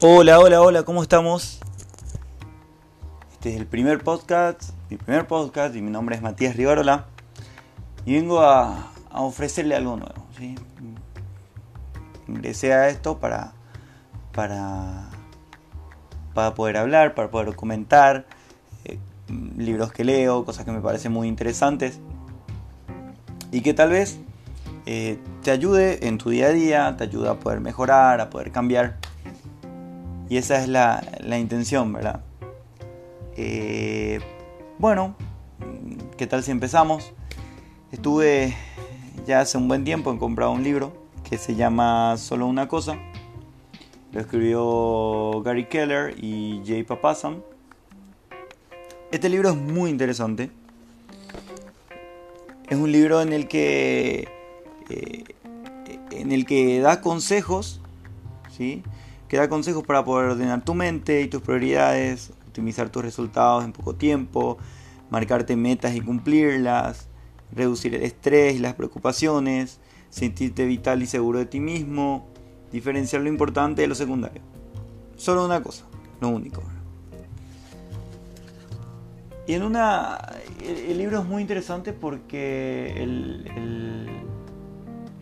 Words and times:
Hola, 0.00 0.38
hola, 0.38 0.62
hola, 0.62 0.84
¿cómo 0.84 1.02
estamos? 1.02 1.58
Este 3.32 3.52
es 3.52 3.56
el 3.56 3.66
primer 3.66 4.04
podcast, 4.04 4.70
mi 4.88 4.96
primer 4.96 5.26
podcast 5.26 5.74
y 5.74 5.82
mi 5.82 5.90
nombre 5.90 6.14
es 6.14 6.22
Matías 6.22 6.54
Rivarola 6.54 7.06
y 8.06 8.14
vengo 8.14 8.40
a, 8.40 8.92
ofrecerle 9.10 9.74
algo 9.74 9.96
nuevo. 9.96 10.24
¿sí? 10.38 10.54
Ingresé 12.28 12.72
a 12.74 12.88
esto 12.90 13.18
para, 13.18 13.54
para, 14.32 15.10
para 16.32 16.54
poder 16.54 16.76
hablar, 16.76 17.16
para 17.16 17.32
poder 17.32 17.56
comentar 17.56 18.24
eh, 18.84 19.00
libros 19.56 19.92
que 19.92 20.04
leo, 20.04 20.44
cosas 20.44 20.64
que 20.64 20.70
me 20.70 20.80
parecen 20.80 21.10
muy 21.10 21.26
interesantes 21.26 21.98
y 23.50 23.62
que 23.62 23.74
tal 23.74 23.90
vez 23.90 24.20
eh, 24.86 25.18
te 25.42 25.50
ayude 25.50 26.06
en 26.06 26.18
tu 26.18 26.30
día 26.30 26.46
a 26.46 26.50
día, 26.50 26.94
te 26.96 27.02
ayude 27.02 27.30
a 27.30 27.34
poder 27.40 27.58
mejorar, 27.58 28.20
a 28.20 28.30
poder 28.30 28.52
cambiar. 28.52 29.07
Y 30.28 30.36
esa 30.36 30.60
es 30.62 30.68
la, 30.68 31.38
intención, 31.38 31.92
¿verdad? 31.92 32.20
Eh, 33.36 34.20
bueno, 34.78 35.14
¿qué 36.16 36.26
tal 36.26 36.42
si 36.42 36.50
empezamos? 36.50 37.12
Estuve 37.92 38.54
ya 39.26 39.40
hace 39.40 39.56
un 39.56 39.68
buen 39.68 39.84
tiempo 39.84 40.10
en 40.10 40.18
comprar 40.18 40.48
un 40.48 40.62
libro 40.62 40.92
que 41.28 41.38
se 41.38 41.54
llama 41.54 42.16
Solo 42.18 42.46
una 42.46 42.68
cosa. 42.68 42.98
Lo 44.12 44.20
escribió 44.20 45.42
Gary 45.42 45.66
Keller 45.66 46.14
y 46.22 46.62
Jay 46.66 46.82
Papasan. 46.82 47.42
Este 49.10 49.28
libro 49.28 49.50
es 49.50 49.56
muy 49.56 49.90
interesante. 49.90 50.50
Es 52.68 52.76
un 52.76 52.92
libro 52.92 53.22
en 53.22 53.32
el 53.32 53.48
que 53.48 54.28
eh, 54.90 55.24
en 56.10 56.32
el 56.32 56.44
que 56.44 56.80
da 56.80 57.00
consejos, 57.00 57.80
¿sí? 58.54 58.82
Que 59.28 59.36
da 59.36 59.48
consejos 59.48 59.84
para 59.84 60.04
poder 60.04 60.30
ordenar 60.30 60.64
tu 60.64 60.74
mente 60.74 61.20
y 61.22 61.28
tus 61.28 61.42
prioridades, 61.42 62.32
optimizar 62.46 62.88
tus 62.88 63.02
resultados 63.02 63.64
en 63.64 63.72
poco 63.72 63.94
tiempo, 63.94 64.58
marcarte 65.10 65.56
metas 65.56 65.94
y 65.94 66.00
cumplirlas, 66.00 67.08
reducir 67.52 67.94
el 67.94 68.02
estrés 68.02 68.56
y 68.56 68.58
las 68.58 68.74
preocupaciones, 68.74 69.80
sentirte 70.10 70.64
vital 70.64 71.02
y 71.02 71.06
seguro 71.06 71.38
de 71.38 71.46
ti 71.46 71.60
mismo, 71.60 72.26
diferenciar 72.72 73.22
lo 73.22 73.28
importante 73.28 73.82
de 73.82 73.88
lo 73.88 73.94
secundario. 73.94 74.42
Solo 75.16 75.44
una 75.44 75.62
cosa, 75.62 75.84
lo 76.20 76.28
único. 76.28 76.62
Y 79.46 79.54
en 79.54 79.62
una. 79.62 80.18
El, 80.62 80.98
libro 80.98 81.20
es 81.20 81.24
muy 81.24 81.40
interesante 81.40 81.94
porque 81.94 82.92
el, 83.02 84.10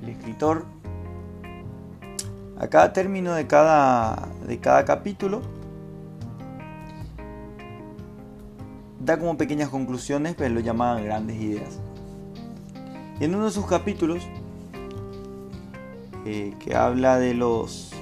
escritor 0.04 0.66
a 2.58 2.68
cada 2.68 2.92
término 2.92 3.34
de 3.34 3.46
cada, 3.46 4.28
de 4.46 4.58
cada 4.58 4.84
capítulo 4.84 5.42
da 9.06 9.18
como 9.18 9.36
pequeñas 9.36 9.68
conclusiones, 9.68 10.34
pero 10.36 10.54
lo 10.54 10.60
llaman 10.60 11.04
grandes 11.04 11.40
ideas. 11.40 11.78
Y 13.20 13.24
en 13.24 13.34
uno 13.34 13.44
de 13.44 13.50
sus 13.52 13.66
capítulos, 13.66 14.26
eh, 16.24 16.54
que 16.58 16.74
habla 16.74 17.18
de 17.18 17.32
los, 17.32 17.92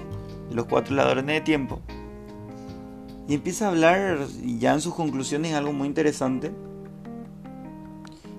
los 0.51 0.65
cuatro 0.65 0.97
ladrones 0.97 1.27
de 1.27 1.41
tiempo, 1.43 1.81
y 3.29 3.35
empieza 3.35 3.67
a 3.67 3.69
hablar, 3.69 4.27
ya 4.59 4.73
en 4.73 4.81
sus 4.81 4.95
conclusiones, 4.95 5.53
algo 5.55 5.75
muy 5.75 5.89
interesante, 5.89 6.53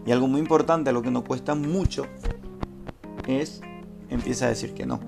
y 0.06 0.12
algo 0.12 0.28
muy 0.28 0.40
importante, 0.40 0.92
lo 0.92 1.04
que 1.04 1.12
nos 1.12 1.24
cuesta 1.24 1.54
mucho, 1.54 2.08
es, 3.28 3.62
empieza 4.10 4.46
a 4.46 4.50
decir 4.50 4.74
que 4.74 4.88
no 4.88 5.00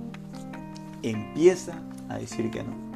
empieza 1.03 1.73
a 2.09 2.17
decir 2.17 2.51
que 2.51 2.63
no. 2.63 2.87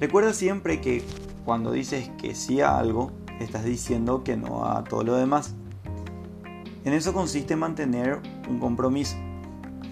Recuerda 0.00 0.32
siempre 0.32 0.80
que 0.80 1.02
cuando 1.44 1.72
dices 1.72 2.10
que 2.18 2.34
sí 2.34 2.60
a 2.60 2.78
algo, 2.78 3.12
estás 3.40 3.64
diciendo 3.64 4.24
que 4.24 4.36
no 4.36 4.66
a 4.66 4.84
todo 4.84 5.04
lo 5.04 5.16
demás. 5.16 5.54
En 6.84 6.92
eso 6.92 7.12
consiste 7.12 7.56
mantener 7.56 8.20
un 8.48 8.58
compromiso. 8.58 9.16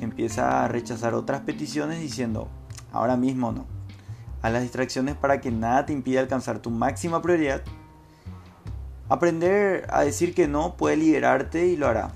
Empieza 0.00 0.65
a 0.65 0.69
rechazar 0.69 1.15
otras 1.15 1.41
peticiones 1.41 2.00
diciendo, 2.00 2.49
ahora 2.93 3.16
mismo 3.16 3.53
no. 3.53 3.66
A 4.43 4.50
las 4.50 4.62
distracciones 4.62 5.15
para 5.15 5.41
que 5.41 5.50
nada 5.50 5.87
te 5.87 5.93
impida 5.93 6.20
alcanzar 6.20 6.59
tu 6.59 6.70
máxima 6.70 7.22
prioridad. 7.22 7.62
Aprender 9.09 9.87
a 9.91 10.03
decir 10.03 10.34
que 10.34 10.49
no 10.49 10.76
puede 10.76 10.97
liberarte 10.97 11.66
y 11.66 11.76
lo 11.76 11.88
hará. 11.88 12.12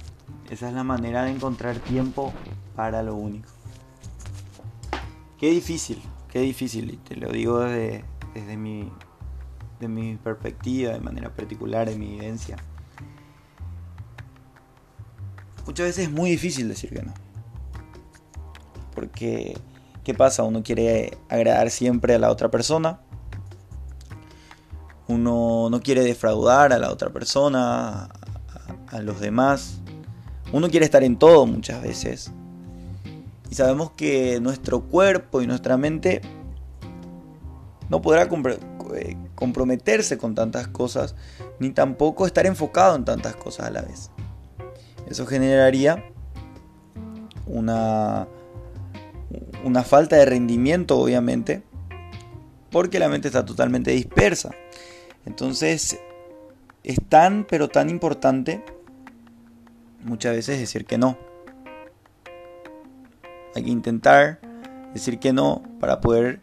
Esa 0.50 0.68
es 0.68 0.74
la 0.74 0.84
manera 0.84 1.24
de 1.24 1.30
encontrar 1.30 1.76
tiempo 1.76 2.32
para 2.76 3.02
lo 3.02 3.14
único. 3.14 3.57
Qué 5.38 5.50
difícil, 5.50 6.02
qué 6.28 6.40
difícil, 6.40 6.90
y 6.90 6.96
te 6.96 7.14
lo 7.14 7.30
digo 7.30 7.60
desde, 7.60 8.04
desde 8.34 8.56
mi, 8.56 8.90
de 9.78 9.86
mi 9.86 10.16
perspectiva, 10.16 10.92
de 10.92 11.00
manera 11.00 11.32
particular, 11.32 11.88
de 11.88 11.96
mi 11.96 12.16
evidencia. 12.16 12.56
Muchas 15.64 15.86
veces 15.86 16.08
es 16.08 16.10
muy 16.10 16.30
difícil 16.30 16.68
decir 16.68 16.90
que 16.90 17.02
no. 17.02 17.14
Porque, 18.96 19.56
¿qué 20.02 20.12
pasa? 20.12 20.42
Uno 20.42 20.64
quiere 20.64 21.16
agradar 21.28 21.70
siempre 21.70 22.14
a 22.14 22.18
la 22.18 22.30
otra 22.30 22.50
persona. 22.50 23.00
Uno 25.06 25.68
no 25.70 25.80
quiere 25.80 26.02
defraudar 26.02 26.72
a 26.72 26.78
la 26.78 26.90
otra 26.90 27.10
persona, 27.10 28.08
a 28.88 29.00
los 29.02 29.20
demás. 29.20 29.82
Uno 30.52 30.68
quiere 30.68 30.84
estar 30.84 31.04
en 31.04 31.16
todo 31.16 31.46
muchas 31.46 31.80
veces. 31.80 32.32
Y 33.50 33.54
sabemos 33.54 33.92
que 33.92 34.40
nuestro 34.40 34.80
cuerpo 34.82 35.40
y 35.40 35.46
nuestra 35.46 35.76
mente 35.76 36.20
no 37.88 38.02
podrá 38.02 38.28
eh, 38.94 39.16
comprometerse 39.34 40.18
con 40.18 40.34
tantas 40.34 40.68
cosas, 40.68 41.14
ni 41.58 41.70
tampoco 41.70 42.26
estar 42.26 42.46
enfocado 42.46 42.96
en 42.96 43.04
tantas 43.04 43.36
cosas 43.36 43.66
a 43.66 43.70
la 43.70 43.82
vez. 43.82 44.10
Eso 45.08 45.26
generaría 45.26 46.04
una, 47.46 48.28
una 49.64 49.82
falta 49.82 50.16
de 50.16 50.26
rendimiento, 50.26 50.98
obviamente, 50.98 51.62
porque 52.70 52.98
la 52.98 53.08
mente 53.08 53.28
está 53.28 53.44
totalmente 53.44 53.90
dispersa. 53.90 54.50
Entonces, 55.24 55.98
es 56.84 56.98
tan, 57.08 57.44
pero 57.44 57.68
tan 57.68 57.88
importante 57.88 58.62
muchas 60.04 60.34
veces 60.34 60.58
decir 60.58 60.84
que 60.84 60.98
no. 60.98 61.18
Hay 63.54 63.64
que 63.64 63.70
intentar 63.70 64.40
decir 64.92 65.18
que 65.18 65.32
no 65.32 65.62
para 65.80 66.00
poder 66.00 66.40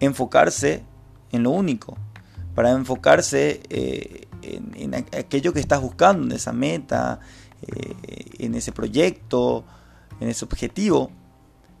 enfocarse 0.00 0.82
en 1.30 1.44
lo 1.44 1.50
único, 1.50 1.96
para 2.54 2.70
enfocarse 2.70 3.62
eh, 3.70 4.26
en, 4.42 4.94
aquello 4.94 5.52
que 5.52 5.60
estás 5.60 5.80
buscando, 5.80 6.26
en 6.26 6.32
esa 6.32 6.52
meta, 6.52 7.20
eh, 7.62 7.94
en 8.38 8.54
ese 8.54 8.72
proyecto, 8.72 9.64
en 10.20 10.28
ese 10.28 10.44
objetivo. 10.44 11.10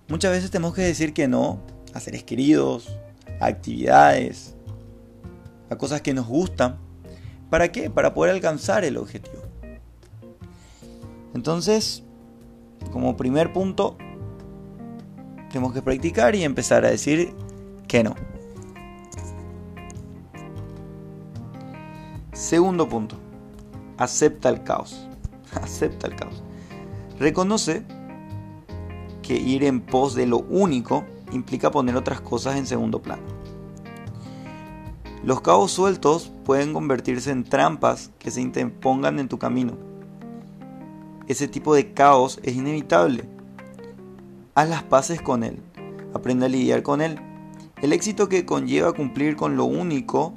Muchas 0.08 0.32
veces 0.32 0.50
tenemos 0.50 0.74
que 0.74 0.82
decir 0.82 1.12
que 1.12 1.28
no 1.28 1.60
a 1.94 2.00
seres 2.00 2.24
queridos, 2.24 2.96
a 3.40 3.46
actividades, 3.46 4.54
a 5.70 5.76
cosas 5.76 6.00
que 6.00 6.14
nos 6.14 6.26
gustan. 6.26 6.78
¿Para 7.50 7.70
qué? 7.70 7.90
Para 7.90 8.14
poder 8.14 8.32
alcanzar 8.32 8.84
el 8.84 8.96
objetivo. 8.96 9.42
Entonces, 11.34 12.02
como 12.92 13.16
primer 13.16 13.52
punto, 13.52 13.96
tenemos 15.52 15.74
que 15.74 15.82
practicar 15.82 16.34
y 16.34 16.44
empezar 16.44 16.84
a 16.86 16.90
decir 16.90 17.34
que 17.86 18.02
no. 18.02 18.14
Segundo 22.32 22.88
punto, 22.88 23.16
acepta 23.98 24.48
el 24.48 24.64
caos. 24.64 25.06
Acepta 25.62 26.06
el 26.06 26.16
caos. 26.16 26.42
Reconoce 27.18 27.84
que 29.20 29.34
ir 29.34 29.62
en 29.64 29.82
pos 29.82 30.14
de 30.14 30.26
lo 30.26 30.38
único 30.38 31.04
implica 31.32 31.70
poner 31.70 31.96
otras 31.96 32.22
cosas 32.22 32.56
en 32.56 32.66
segundo 32.66 33.02
plano. 33.02 33.22
Los 35.22 35.42
cabos 35.42 35.70
sueltos 35.70 36.32
pueden 36.44 36.72
convertirse 36.72 37.30
en 37.30 37.44
trampas 37.44 38.10
que 38.18 38.30
se 38.30 38.40
interpongan 38.40 39.18
en 39.18 39.28
tu 39.28 39.38
camino. 39.38 39.76
Ese 41.28 41.46
tipo 41.46 41.74
de 41.74 41.92
caos 41.92 42.40
es 42.42 42.56
inevitable 42.56 43.28
haz 44.54 44.68
las 44.68 44.82
paces 44.82 45.22
con 45.22 45.44
él, 45.44 45.62
aprende 46.14 46.46
a 46.46 46.48
lidiar 46.48 46.82
con 46.82 47.00
él. 47.00 47.18
El 47.80 47.92
éxito 47.92 48.28
que 48.28 48.46
conlleva 48.46 48.92
cumplir 48.92 49.36
con 49.36 49.56
lo 49.56 49.64
único 49.64 50.34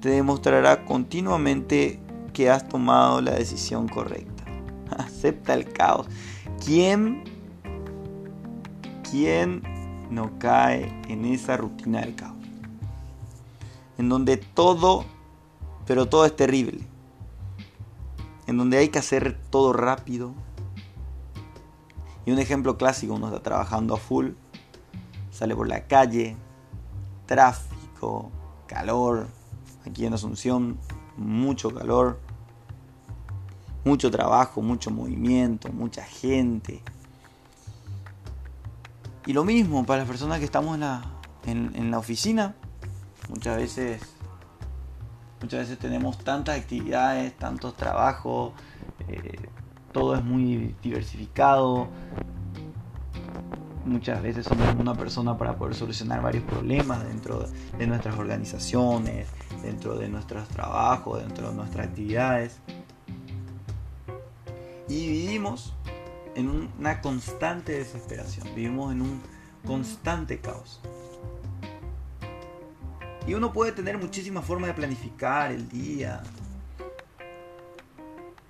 te 0.00 0.10
demostrará 0.10 0.84
continuamente 0.84 2.00
que 2.32 2.50
has 2.50 2.68
tomado 2.68 3.20
la 3.20 3.32
decisión 3.32 3.88
correcta. 3.88 4.44
Acepta 4.96 5.54
el 5.54 5.72
caos. 5.72 6.06
¿Quién, 6.64 7.24
quién 9.08 9.62
no 10.10 10.38
cae 10.38 10.92
en 11.08 11.24
esa 11.24 11.56
rutina 11.56 12.00
del 12.00 12.14
caos? 12.14 12.36
En 13.98 14.08
donde 14.08 14.36
todo, 14.36 15.04
pero 15.86 16.06
todo 16.06 16.24
es 16.24 16.34
terrible. 16.34 16.80
En 18.46 18.56
donde 18.56 18.78
hay 18.78 18.88
que 18.88 18.98
hacer 18.98 19.38
todo 19.50 19.72
rápido, 19.72 20.32
y 22.28 22.30
un 22.30 22.38
ejemplo 22.38 22.76
clásico, 22.76 23.14
uno 23.14 23.28
está 23.28 23.42
trabajando 23.42 23.94
a 23.94 23.96
full, 23.96 24.32
sale 25.30 25.56
por 25.56 25.66
la 25.66 25.86
calle, 25.86 26.36
tráfico, 27.24 28.30
calor. 28.66 29.28
Aquí 29.86 30.04
en 30.04 30.12
Asunción, 30.12 30.78
mucho 31.16 31.72
calor, 31.72 32.20
mucho 33.82 34.10
trabajo, 34.10 34.60
mucho 34.60 34.90
movimiento, 34.90 35.72
mucha 35.72 36.04
gente. 36.04 36.82
Y 39.24 39.32
lo 39.32 39.42
mismo 39.42 39.86
para 39.86 40.00
las 40.00 40.08
personas 40.08 40.38
que 40.38 40.44
estamos 40.44 40.74
en 40.74 40.80
la, 40.80 41.10
en, 41.46 41.90
la 41.90 41.98
oficina. 41.98 42.56
Muchas 43.30 43.56
veces, 43.56 44.02
muchas 45.40 45.60
veces 45.60 45.78
tenemos 45.78 46.18
tantas 46.18 46.60
actividades, 46.60 47.34
tantos 47.38 47.74
trabajos, 47.74 48.52
eh, 49.08 49.48
todo 49.92 50.14
es 50.14 50.24
muy 50.24 50.74
diversificado. 50.82 51.88
Muchas 53.84 54.22
veces 54.22 54.46
somos 54.46 54.74
una 54.78 54.94
persona 54.94 55.38
para 55.38 55.56
poder 55.56 55.74
solucionar 55.74 56.20
varios 56.20 56.44
problemas 56.44 57.06
dentro 57.06 57.48
de 57.78 57.86
nuestras 57.86 58.18
organizaciones, 58.18 59.28
dentro 59.62 59.96
de 59.96 60.08
nuestros 60.08 60.46
trabajos, 60.48 61.22
dentro 61.22 61.48
de 61.50 61.54
nuestras 61.56 61.86
actividades. 61.86 62.60
Y 64.88 65.08
vivimos 65.08 65.74
en 66.34 66.70
una 66.78 67.00
constante 67.00 67.72
desesperación, 67.72 68.46
vivimos 68.54 68.92
en 68.92 69.02
un 69.02 69.22
constante 69.66 70.38
caos. 70.40 70.80
Y 73.26 73.34
uno 73.34 73.52
puede 73.52 73.72
tener 73.72 73.98
muchísimas 73.98 74.44
formas 74.44 74.68
de 74.68 74.74
planificar 74.74 75.50
el 75.52 75.68
día, 75.68 76.22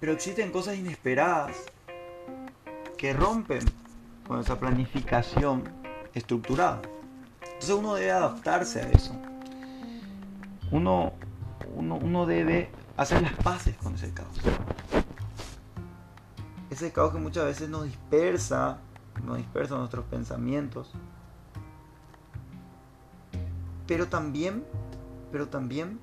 pero 0.00 0.12
existen 0.12 0.50
cosas 0.50 0.76
inesperadas 0.76 1.56
que 2.96 3.12
rompen 3.12 3.60
con 4.26 4.40
esa 4.40 4.58
planificación 4.58 5.64
estructurada. 6.14 6.82
Entonces 7.42 7.70
uno 7.70 7.94
debe 7.94 8.12
adaptarse 8.12 8.80
a 8.80 8.88
eso. 8.90 9.12
Uno, 10.70 11.12
uno, 11.74 12.26
debe 12.26 12.70
hacer 12.96 13.22
las 13.22 13.32
paces 13.34 13.76
con 13.76 13.94
ese 13.94 14.12
caos. 14.12 14.36
Ese 16.70 16.92
caos 16.92 17.12
que 17.12 17.18
muchas 17.18 17.46
veces 17.46 17.68
nos 17.68 17.84
dispersa, 17.84 18.78
nos 19.24 19.38
dispersa 19.38 19.76
nuestros 19.76 20.04
pensamientos. 20.04 20.92
Pero 23.86 24.06
también, 24.06 24.64
pero 25.32 25.48
también 25.48 25.98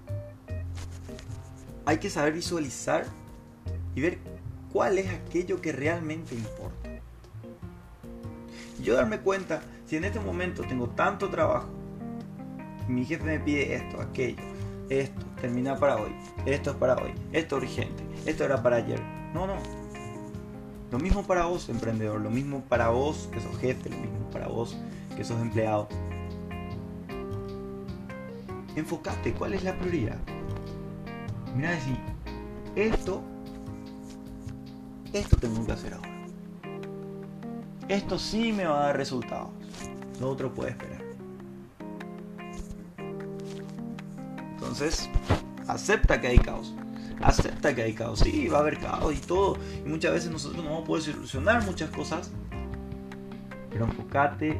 hay 1.85 1.99
que 1.99 2.09
saber 2.09 2.33
visualizar 2.33 3.05
y 3.95 4.01
ver 4.01 4.19
cuál 4.71 4.99
es 4.99 5.09
aquello 5.09 5.61
que 5.61 5.71
realmente 5.71 6.35
importa. 6.35 6.89
Yo 8.81 8.95
darme 8.95 9.19
cuenta, 9.19 9.61
si 9.85 9.95
en 9.95 10.03
este 10.03 10.19
momento 10.19 10.63
tengo 10.63 10.89
tanto 10.89 11.29
trabajo, 11.29 11.69
mi 12.87 13.05
jefe 13.05 13.23
me 13.23 13.39
pide 13.39 13.73
esto, 13.73 14.01
aquello, 14.01 14.43
esto, 14.89 15.25
termina 15.41 15.77
para 15.77 15.95
hoy, 15.95 16.11
esto 16.45 16.71
es 16.71 16.75
para 16.75 16.95
hoy, 16.97 17.13
esto 17.31 17.57
es 17.57 17.63
urgente, 17.63 18.03
esto 18.25 18.43
era 18.43 18.61
para 18.61 18.75
ayer. 18.75 19.01
No, 19.33 19.47
no. 19.47 19.55
Lo 20.91 20.99
mismo 20.99 21.25
para 21.25 21.45
vos, 21.45 21.69
emprendedor, 21.69 22.21
lo 22.21 22.29
mismo 22.29 22.61
para 22.69 22.89
vos 22.89 23.29
que 23.31 23.39
sos 23.39 23.57
jefe, 23.57 23.89
lo 23.89 23.97
mismo 23.97 24.29
para 24.31 24.47
vos 24.47 24.77
que 25.15 25.23
sos 25.23 25.41
empleado. 25.41 25.87
Enfocate, 28.75 29.33
¿cuál 29.33 29.53
es 29.53 29.63
la 29.63 29.77
prioridad? 29.77 30.17
Mira, 31.55 31.71
decir, 31.71 31.97
esto 32.75 33.23
esto 35.19 35.37
tengo 35.37 35.65
que 35.65 35.71
hacer 35.71 35.93
ahora. 35.93 36.09
Esto 37.87 38.19
sí 38.19 38.51
me 38.51 38.65
va 38.65 38.79
a 38.79 38.85
dar 38.87 38.97
resultados. 38.97 39.49
Lo 40.19 40.29
otro 40.29 40.53
puede 40.53 40.71
esperar. 40.71 41.01
Entonces, 44.53 45.09
acepta 45.67 46.19
que 46.19 46.27
hay 46.27 46.37
caos. 46.37 46.73
Acepta 47.21 47.73
que 47.73 47.83
hay 47.83 47.93
caos. 47.93 48.19
Sí, 48.19 48.47
va 48.47 48.57
a 48.57 48.61
haber 48.61 48.79
caos 48.79 49.13
y 49.13 49.19
todo. 49.19 49.57
Y 49.85 49.87
muchas 49.87 50.13
veces 50.13 50.31
nosotros 50.31 50.63
no 50.63 50.69
vamos 50.69 50.83
a 50.83 50.87
poder 50.87 51.03
solucionar 51.03 51.63
muchas 51.65 51.89
cosas. 51.91 52.31
Pero 53.69 53.85
enfócate 53.85 54.59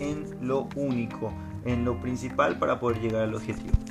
en 0.00 0.46
lo 0.46 0.68
único, 0.74 1.32
en 1.64 1.84
lo 1.84 2.00
principal 2.00 2.58
para 2.58 2.78
poder 2.80 3.00
llegar 3.00 3.22
al 3.22 3.34
objetivo. 3.34 3.85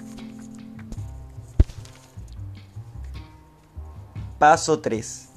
Paso 4.40 4.80
3. 4.80 5.30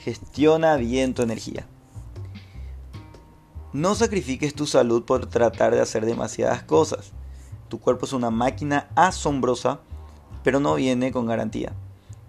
Gestiona 0.00 0.74
bien 0.74 1.14
tu 1.14 1.22
energía. 1.22 1.64
No 3.72 3.94
sacrifiques 3.94 4.52
tu 4.52 4.66
salud 4.66 5.04
por 5.04 5.26
tratar 5.26 5.72
de 5.72 5.80
hacer 5.80 6.04
demasiadas 6.04 6.64
cosas. 6.64 7.12
Tu 7.68 7.78
cuerpo 7.78 8.06
es 8.06 8.12
una 8.12 8.30
máquina 8.30 8.88
asombrosa, 8.96 9.78
pero 10.42 10.58
no 10.58 10.74
viene 10.74 11.12
con 11.12 11.26
garantía. 11.26 11.72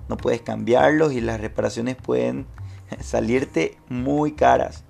No 0.08 0.18
puedes 0.18 0.42
cambiarlos 0.42 1.14
y 1.14 1.22
las 1.22 1.42
reparaciones 1.42 1.96
pueden 1.96 2.46
salirte 3.02 3.80
muy 3.90 4.34
caras. 4.34 4.84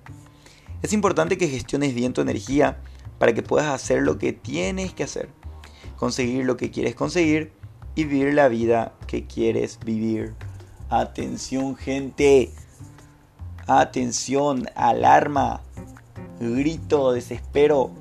Es 0.82 0.92
importante 0.92 1.38
que 1.38 1.48
gestiones 1.48 1.94
bien 1.94 2.12
tu 2.12 2.20
energía 2.20 2.82
para 3.18 3.32
que 3.32 3.42
puedas 3.42 3.68
hacer 3.68 4.02
lo 4.02 4.18
que 4.18 4.34
tienes 4.34 4.92
que 4.92 5.04
hacer, 5.04 5.30
conseguir 5.96 6.44
lo 6.44 6.58
que 6.58 6.70
quieres 6.70 6.94
conseguir 6.94 7.50
y 7.94 8.04
vivir 8.04 8.34
la 8.34 8.48
vida 8.48 8.92
que 9.06 9.26
quieres 9.26 9.78
vivir. 9.82 10.34
Atención 10.90 11.76
gente. 11.76 12.50
Atención, 13.68 14.66
alarma, 14.74 15.60
grito, 16.40 17.12
desespero. 17.12 17.92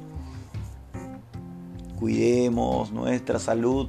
Cuidemos 2.00 2.92
nuestra 2.92 3.38
salud. 3.38 3.88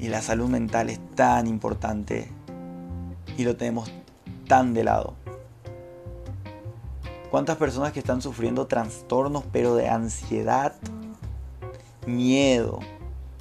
Y 0.00 0.08
la 0.08 0.22
salud 0.22 0.48
mental 0.48 0.88
es 0.88 0.98
tan 1.14 1.46
importante. 1.46 2.30
Y 3.36 3.44
lo 3.44 3.54
tenemos 3.56 3.92
tan 4.46 4.72
de 4.72 4.84
lado. 4.84 5.12
¿Cuántas 7.30 7.58
personas 7.58 7.92
que 7.92 7.98
están 7.98 8.22
sufriendo 8.22 8.66
trastornos 8.66 9.44
pero 9.52 9.74
de 9.74 9.90
ansiedad, 9.90 10.74
miedo, 12.06 12.80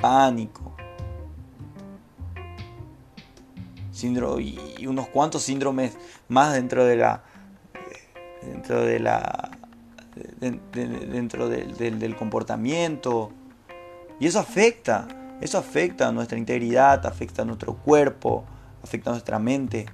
pánico, 0.02 0.67
y 4.04 4.86
unos 4.88 5.08
cuantos 5.08 5.44
síndromes 5.44 5.98
más 6.28 6.54
dentro 6.54 6.86
de 6.86 6.98
la 6.98 7.24
dentro 8.44 8.82
de 8.84 9.00
la 9.00 9.52
dentro 10.40 11.50
del, 11.50 12.16
comportamiento. 12.16 13.32
Y 14.20 14.28
eso 14.28 14.40
afecta 14.40 15.08
eso 15.42 15.58
afecta 15.58 16.08
a 16.08 16.12
nuestra 16.12 16.38
integridad 16.38 17.06
afecta 17.06 17.44
a 17.44 17.46
nuestro 17.46 17.76
cuerpo 17.76 18.46
afecta 18.84 19.10
a 19.10 19.14
nuestra 19.14 19.40
mente. 19.40 19.88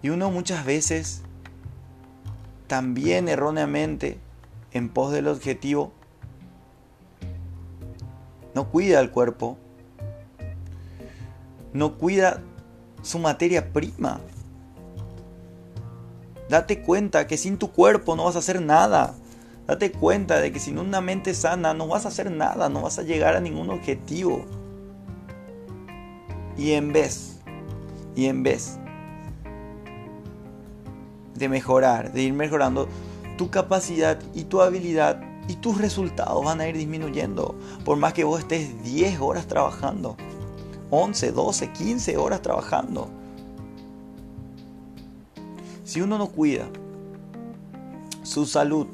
Y 0.00 0.10
uno 0.10 0.30
muchas 0.30 0.64
veces 0.64 1.22
también 2.68 3.28
erróneamente 3.28 4.18
en 4.72 4.88
pos 4.88 5.12
del 5.12 5.26
objetivo 5.26 5.92
no 8.54 8.68
cuida 8.70 9.00
el 9.00 9.10
cuerpo 9.10 9.58
no 11.72 11.98
cuida 11.98 12.42
su 13.02 13.18
materia 13.18 13.72
prima. 13.72 14.20
Date 16.48 16.82
cuenta 16.82 17.26
que 17.26 17.36
sin 17.36 17.58
tu 17.58 17.70
cuerpo 17.72 18.16
no 18.16 18.24
vas 18.24 18.36
a 18.36 18.40
hacer 18.40 18.62
nada. 18.62 19.14
Date 19.66 19.92
cuenta 19.92 20.40
de 20.40 20.50
que 20.50 20.60
sin 20.60 20.78
una 20.78 21.00
mente 21.02 21.34
sana 21.34 21.74
no 21.74 21.86
vas 21.88 22.06
a 22.06 22.08
hacer 22.08 22.30
nada, 22.30 22.70
no 22.70 22.82
vas 22.82 22.98
a 22.98 23.02
llegar 23.02 23.36
a 23.36 23.40
ningún 23.40 23.68
objetivo. 23.68 24.46
Y 26.56 26.72
en 26.72 26.92
vez, 26.92 27.40
y 28.16 28.26
en 28.26 28.42
vez 28.42 28.78
de 31.34 31.48
mejorar, 31.48 32.12
de 32.12 32.22
ir 32.22 32.32
mejorando, 32.32 32.88
tu 33.36 33.50
capacidad 33.50 34.18
y 34.34 34.44
tu 34.44 34.62
habilidad 34.62 35.20
y 35.48 35.56
tus 35.56 35.78
resultados 35.78 36.44
van 36.44 36.60
a 36.60 36.68
ir 36.68 36.76
disminuyendo. 36.76 37.54
Por 37.84 37.98
más 37.98 38.12
que 38.12 38.24
vos 38.24 38.40
estés 38.40 38.82
10 38.82 39.20
horas 39.20 39.46
trabajando. 39.46 40.16
11, 40.90 41.32
12, 41.32 41.72
15 41.72 42.16
horas 42.16 42.42
trabajando. 42.42 43.08
Si 45.84 46.00
uno 46.00 46.18
no 46.18 46.28
cuida 46.28 46.68
su 48.22 48.46
salud, 48.46 48.86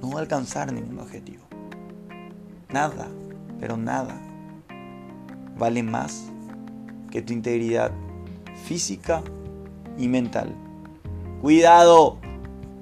no 0.00 0.10
va 0.10 0.18
a 0.18 0.22
alcanzar 0.22 0.72
ningún 0.72 0.98
objetivo. 0.98 1.44
Nada, 2.70 3.08
pero 3.60 3.76
nada, 3.76 4.20
vale 5.58 5.82
más 5.82 6.30
que 7.10 7.22
tu 7.22 7.32
integridad 7.32 7.90
física 8.64 9.22
y 9.96 10.08
mental. 10.08 10.54
Cuidado, 11.40 12.18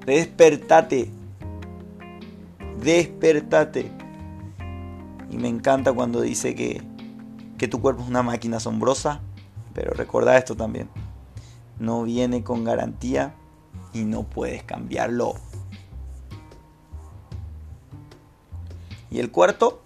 despertate, 0.05 1.09
despertate. 2.81 3.91
Y 5.29 5.37
me 5.37 5.49
encanta 5.49 5.93
cuando 5.93 6.21
dice 6.21 6.55
que 6.55 6.81
que 7.57 7.67
tu 7.67 7.81
cuerpo 7.81 8.03
es 8.03 8.09
una 8.09 8.23
máquina 8.23 8.57
asombrosa, 8.57 9.21
pero 9.73 9.91
recuerda 9.91 10.37
esto 10.37 10.55
también. 10.55 10.89
No 11.79 12.03
viene 12.03 12.43
con 12.43 12.63
garantía 12.63 13.35
y 13.93 14.03
no 14.03 14.23
puedes 14.23 14.63
cambiarlo. 14.63 15.35
Y 19.09 19.19
el 19.19 19.31
cuarto, 19.31 19.81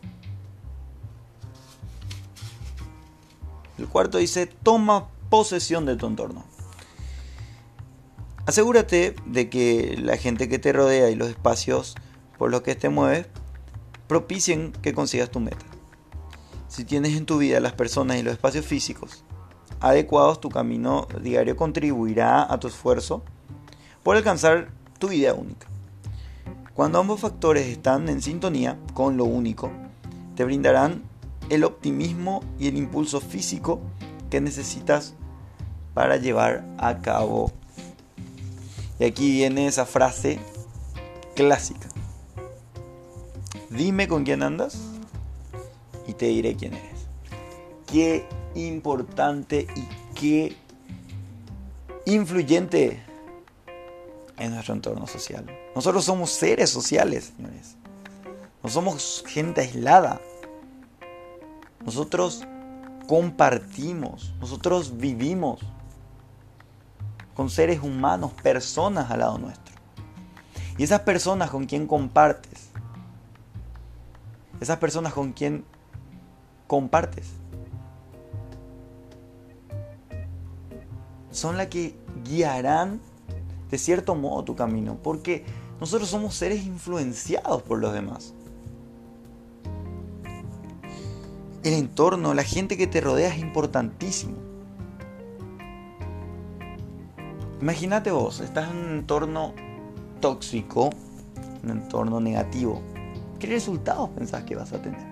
el 3.78 3.88
cuarto 3.88 4.18
dice, 4.18 4.48
toma 4.48 5.10
posesión 5.30 5.86
de 5.86 5.96
tu 5.96 6.08
entorno. 6.08 6.44
Asegúrate 8.46 9.16
de 9.26 9.50
que 9.50 9.98
la 10.02 10.18
gente 10.18 10.50
que 10.50 10.60
te 10.60 10.74
rodea 10.74 11.10
y 11.10 11.16
los 11.16 11.30
espacios 11.30 11.96
por 12.38 12.50
los 12.50 12.62
que 12.62 12.76
te 12.76 12.90
mueves 12.90 13.28
propicien 14.08 14.72
que 14.82 14.94
consigas 14.94 15.30
tu 15.30 15.40
meta. 15.40 15.71
Si 16.72 16.86
tienes 16.86 17.18
en 17.18 17.26
tu 17.26 17.38
vida 17.38 17.60
las 17.60 17.74
personas 17.74 18.16
y 18.16 18.24
los 18.24 18.32
espacios 18.32 18.66
físicos 18.66 19.26
adecuados, 19.82 20.40
tu 20.40 20.48
camino 20.48 21.06
diario 21.22 21.58
contribuirá 21.58 22.50
a 22.50 22.62
tu 22.62 22.70
esfuerzo 22.70 23.24
por 24.04 24.16
alcanzar 24.16 24.70
tu 24.98 25.12
idea 25.12 25.34
única. 25.34 25.68
Cuando 26.74 26.98
ambos 26.98 27.20
factores 27.20 27.68
están 27.68 28.08
en 28.08 28.22
sintonía 28.22 28.80
con 28.94 29.18
lo 29.18 29.26
único, 29.26 29.70
te 30.38 30.46
brindarán 30.46 31.04
el 31.50 31.66
optimismo 31.66 32.42
y 32.58 32.70
el 32.70 32.78
impulso 32.78 33.20
físico 33.20 33.82
que 34.30 34.40
necesitas 34.40 35.14
para 35.94 36.16
llevar 36.16 36.66
a 36.78 37.00
cabo. 37.02 37.52
Y 38.98 39.04
aquí 39.04 39.30
viene 39.30 39.68
esa 39.68 39.86
frase 39.86 40.40
clásica. 41.36 41.90
Dime 43.70 44.08
con 44.08 44.24
quién 44.24 44.42
andas 44.42 44.91
y 46.08 46.14
te 46.14 46.28
diré 46.28 46.56
quién 46.56 46.74
eres. 46.74 47.08
Qué 47.88 48.28
importante 48.56 49.68
y 49.76 50.14
qué 50.16 50.56
influyente 52.06 53.02
en 54.38 54.54
nuestro 54.54 54.74
entorno 54.74 55.08
social. 55.08 55.46
Nosotros 55.76 56.06
somos 56.06 56.32
seres 56.32 56.70
sociales, 56.70 57.34
señores. 57.36 57.76
No 58.64 58.70
somos 58.70 59.24
gente 59.28 59.62
aislada. 59.62 60.20
Nosotros 61.84 62.44
compartimos, 63.08 64.34
nosotros 64.40 64.98
vivimos 64.98 65.60
con 67.34 67.50
seres 67.50 67.82
humanos, 67.82 68.32
personas 68.44 69.10
al 69.10 69.20
lado 69.20 69.38
nuestro. 69.38 69.76
Y 70.78 70.84
esas 70.84 71.02
personas 71.02 71.50
con 71.50 71.66
quien 71.66 71.88
compartes, 71.88 72.70
esas 74.60 74.78
personas 74.78 75.14
con 75.14 75.34
quien 75.34 75.66
compartes, 76.72 77.28
son 81.30 81.58
las 81.58 81.68
que 81.68 81.98
guiarán 82.24 83.02
de 83.70 83.78
cierto 83.78 84.16
modo 84.16 84.46
tu 84.46 84.56
camino, 84.56 84.98
porque 85.04 85.44
nosotros 85.82 86.08
somos 86.08 86.34
seres 86.34 86.66
influenciados 86.66 87.62
por 87.64 87.80
los 87.80 87.92
demás. 87.92 88.34
El 91.64 91.74
entorno, 91.74 92.34
la 92.34 92.44
gente 92.44 92.78
que 92.78 92.88
te 92.88 93.02
rodea 93.02 93.28
es 93.28 93.40
importantísimo. 93.40 94.38
Imagínate 97.60 98.12
vos, 98.12 98.40
estás 98.40 98.72
en 98.72 98.78
un 98.78 98.92
entorno 99.00 99.54
tóxico, 100.22 100.90
un 101.64 101.70
entorno 101.70 102.22
negativo. 102.22 102.82
¿Qué 103.40 103.48
resultados 103.48 104.10
pensás 104.12 104.46
que 104.46 104.56
vas 104.56 104.72
a 104.72 104.82
tener? 104.82 105.11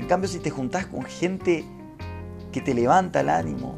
En 0.00 0.06
cambio, 0.06 0.30
si 0.30 0.38
te 0.38 0.48
juntás 0.48 0.86
con 0.86 1.02
gente 1.02 1.62
que 2.52 2.62
te 2.62 2.72
levanta 2.72 3.20
el 3.20 3.28
ánimo, 3.28 3.74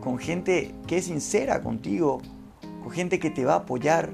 con 0.00 0.18
gente 0.18 0.74
que 0.88 0.98
es 0.98 1.04
sincera 1.04 1.62
contigo, 1.62 2.20
con 2.82 2.90
gente 2.90 3.20
que 3.20 3.30
te 3.30 3.44
va 3.44 3.52
a 3.52 3.58
apoyar, 3.58 4.10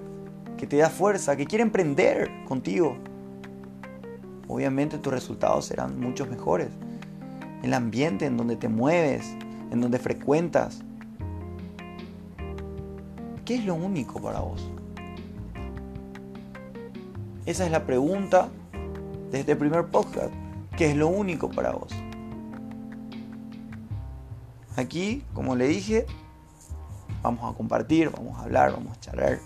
que 0.58 0.66
te 0.66 0.76
da 0.76 0.90
fuerza, 0.90 1.34
que 1.34 1.46
quiere 1.46 1.62
emprender 1.62 2.30
contigo. 2.46 2.98
Obviamente 4.48 4.98
tus 4.98 5.14
resultados 5.14 5.64
serán 5.64 5.98
muchos 5.98 6.28
mejores. 6.28 6.68
El 7.62 7.72
ambiente 7.72 8.26
en 8.26 8.36
donde 8.36 8.56
te 8.56 8.68
mueves, 8.68 9.34
en 9.70 9.80
donde 9.80 9.98
frecuentas. 9.98 10.82
¿Qué 13.46 13.54
es 13.54 13.64
lo 13.64 13.76
único 13.76 14.20
para 14.20 14.40
vos? 14.40 14.70
Esa 17.46 17.64
es 17.64 17.70
la 17.70 17.86
pregunta 17.86 18.50
de 19.32 19.40
este 19.40 19.56
primer 19.56 19.86
podcast. 19.86 20.30
¿Qué 20.76 20.90
es 20.90 20.96
lo 20.96 21.08
único 21.08 21.50
para 21.50 21.72
vos? 21.72 21.90
Aquí, 24.76 25.24
como 25.32 25.56
le 25.56 25.66
dije, 25.66 26.06
vamos 27.22 27.52
a 27.52 27.56
compartir, 27.56 28.10
vamos 28.10 28.38
a 28.38 28.42
hablar, 28.42 28.72
vamos 28.72 28.96
a 28.96 29.00
charlar. 29.00 29.40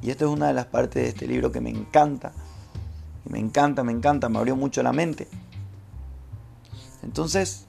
Y 0.00 0.10
esto 0.10 0.26
es 0.26 0.30
una 0.30 0.46
de 0.46 0.54
las 0.54 0.66
partes 0.66 1.02
de 1.02 1.08
este 1.08 1.26
libro 1.26 1.50
que 1.50 1.60
me 1.60 1.70
encanta. 1.70 2.32
Y 3.26 3.30
me 3.30 3.40
encanta, 3.40 3.82
me 3.82 3.92
encanta, 3.92 4.28
me 4.28 4.38
abrió 4.38 4.54
mucho 4.54 4.82
la 4.82 4.92
mente. 4.92 5.28
Entonces, 7.02 7.66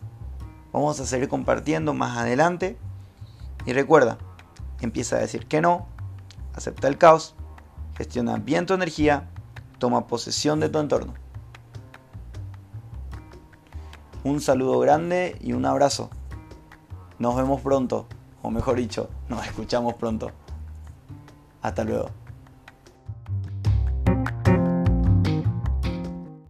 vamos 0.72 1.00
a 1.00 1.08
seguir 1.08 1.28
compartiendo 1.28 1.94
más 1.96 2.18
adelante. 2.18 2.78
Y 3.66 3.74
recuerda, 3.74 4.20
empieza 4.82 5.16
a 5.16 5.20
decir 5.20 5.48
que 5.48 5.60
no, 5.60 5.88
acepta 6.54 6.88
el 6.88 6.98
caos, 7.00 7.36
gestiona 7.96 8.38
bien 8.38 8.66
tu 8.66 8.74
energía, 8.74 9.30
toma 9.84 10.08
posesión 10.08 10.62
de 10.62 10.70
tu 10.70 10.80
entorno. 10.80 11.14
Un 14.24 14.40
saludo 14.40 14.80
grande 14.80 15.38
y 15.42 15.52
un 15.52 15.66
abrazo. 15.66 16.10
Nos 17.20 17.36
vemos 17.36 17.60
pronto, 17.60 18.08
o 18.42 18.50
mejor 18.50 18.78
dicho, 18.78 19.10
nos 19.28 19.46
escuchamos 19.46 19.96
pronto. 19.96 20.32
Hasta 21.62 21.84
luego. 21.84 22.23